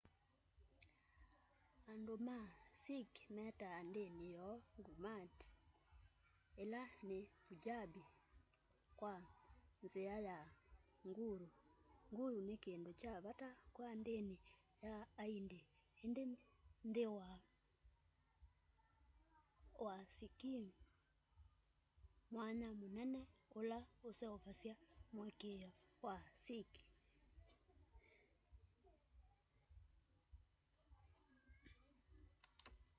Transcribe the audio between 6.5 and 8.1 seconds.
ila ni punjabi